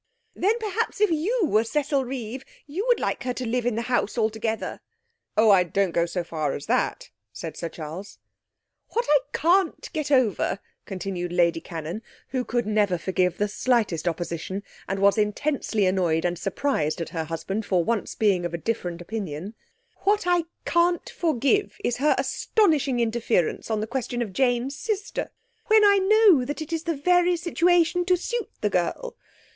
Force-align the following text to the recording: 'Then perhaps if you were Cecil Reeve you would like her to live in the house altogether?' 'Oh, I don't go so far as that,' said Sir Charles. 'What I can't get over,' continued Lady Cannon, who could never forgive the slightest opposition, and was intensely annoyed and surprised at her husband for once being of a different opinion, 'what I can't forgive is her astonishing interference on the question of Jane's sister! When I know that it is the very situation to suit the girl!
'Then 0.35 0.57
perhaps 0.57 0.99
if 0.99 1.11
you 1.11 1.41
were 1.45 1.63
Cecil 1.63 2.05
Reeve 2.05 2.43
you 2.65 2.83
would 2.87 2.99
like 2.99 3.21
her 3.21 3.35
to 3.35 3.45
live 3.45 3.67
in 3.67 3.75
the 3.75 3.83
house 3.83 4.17
altogether?' 4.17 4.81
'Oh, 5.37 5.51
I 5.51 5.61
don't 5.63 5.91
go 5.91 6.07
so 6.07 6.23
far 6.23 6.53
as 6.55 6.65
that,' 6.65 7.11
said 7.31 7.55
Sir 7.55 7.69
Charles. 7.69 8.17
'What 8.93 9.05
I 9.07 9.19
can't 9.31 9.93
get 9.93 10.09
over,' 10.09 10.57
continued 10.87 11.31
Lady 11.31 11.61
Cannon, 11.61 12.01
who 12.29 12.43
could 12.43 12.65
never 12.65 12.97
forgive 12.97 13.37
the 13.37 13.47
slightest 13.47 14.07
opposition, 14.07 14.63
and 14.89 14.97
was 14.97 15.19
intensely 15.19 15.85
annoyed 15.85 16.25
and 16.25 16.35
surprised 16.39 16.99
at 16.99 17.09
her 17.09 17.25
husband 17.25 17.63
for 17.67 17.83
once 17.83 18.15
being 18.15 18.43
of 18.43 18.55
a 18.55 18.57
different 18.57 19.01
opinion, 19.01 19.53
'what 19.99 20.25
I 20.25 20.45
can't 20.65 21.07
forgive 21.11 21.77
is 21.83 21.97
her 21.97 22.15
astonishing 22.17 22.99
interference 22.99 23.69
on 23.69 23.81
the 23.81 23.85
question 23.85 24.23
of 24.23 24.33
Jane's 24.33 24.75
sister! 24.75 25.29
When 25.67 25.85
I 25.85 25.99
know 25.99 26.43
that 26.43 26.59
it 26.59 26.73
is 26.73 26.85
the 26.85 26.97
very 26.97 27.35
situation 27.35 28.03
to 28.05 28.17
suit 28.17 28.49
the 28.61 28.69
girl! 28.71 29.15